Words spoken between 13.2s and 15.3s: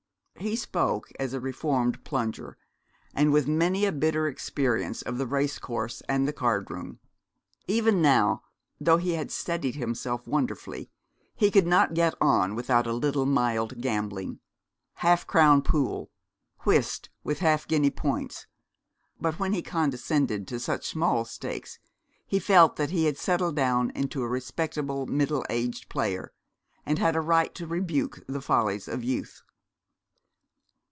mild gambling half